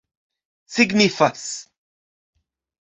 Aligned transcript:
signifas 0.77 1.45